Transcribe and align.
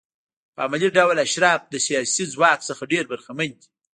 په 0.53 0.59
عملي 0.65 0.89
ډول 0.97 1.17
اشراف 1.25 1.61
له 1.71 1.79
سیاسي 1.87 2.23
ځواک 2.33 2.59
څخه 2.69 2.83
ډېر 2.91 3.03
برخمن 3.11 3.49
دي. 3.59 3.67